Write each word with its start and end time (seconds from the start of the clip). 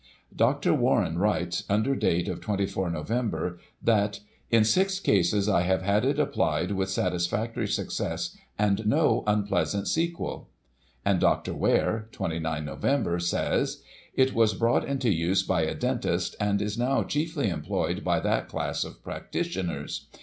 Dr. 0.35 0.73
Warren 0.73 1.19
writes, 1.19 1.63
under 1.69 1.95
date 1.95 2.27
of 2.27 2.41
24 2.41 2.89
Nov., 2.89 3.59
that 3.83 4.19
"In 4.49 4.63
six 4.63 4.99
cases, 4.99 5.47
I 5.47 5.61
have 5.61 5.83
had 5.83 6.03
it 6.03 6.17
applied 6.19 6.71
with 6.71 6.89
satisfactory 6.89 7.67
success, 7.67 8.35
and 8.57 8.87
no 8.87 9.23
unpleasant 9.27 9.87
sequel. 9.87 10.49
And 11.05 11.19
Dr. 11.19 11.53
Ware 11.53 12.07
(29 12.13 12.65
Nov.) 12.65 13.21
says:" 13.21 13.83
It 14.15 14.33
was 14.33 14.55
brought 14.55 14.85
into 14.87 15.11
use 15.11 15.43
by 15.43 15.61
a 15.65 15.75
dentist, 15.75 16.35
and 16.39 16.63
is, 16.63 16.79
now, 16.79 17.03
chiefly 17.03 17.49
employed 17.49 18.03
by 18.03 18.19
that 18.21 18.47
class 18.47 18.83
of 18.83 19.03
practitioners. 19.03 20.07